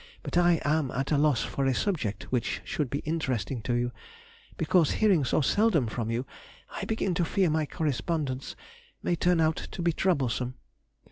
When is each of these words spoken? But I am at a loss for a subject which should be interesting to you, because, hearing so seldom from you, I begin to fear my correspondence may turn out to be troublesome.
But 0.23 0.35
I 0.35 0.59
am 0.65 0.89
at 0.89 1.11
a 1.11 1.17
loss 1.19 1.43
for 1.43 1.65
a 1.67 1.75
subject 1.75 2.23
which 2.31 2.61
should 2.63 2.89
be 2.89 3.03
interesting 3.05 3.61
to 3.61 3.75
you, 3.75 3.91
because, 4.57 4.93
hearing 4.93 5.23
so 5.23 5.41
seldom 5.41 5.85
from 5.85 6.09
you, 6.09 6.25
I 6.71 6.85
begin 6.85 7.13
to 7.13 7.23
fear 7.23 7.51
my 7.51 7.67
correspondence 7.67 8.55
may 9.03 9.15
turn 9.15 9.39
out 9.39 9.57
to 9.57 9.81
be 9.83 9.93
troublesome. 9.93 10.55